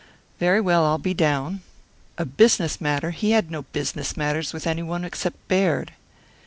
"Very 0.39 0.59
well, 0.59 0.83
I'll 0.83 0.97
be 0.97 1.13
down." 1.13 1.61
A 2.17 2.25
business 2.25 2.81
matter? 2.81 3.11
He 3.11 3.33
had 3.33 3.51
no 3.51 3.61
business 3.71 4.17
matters 4.17 4.51
with 4.51 4.65
any 4.65 4.81
one 4.81 5.05
except 5.05 5.37
Baird. 5.47 5.93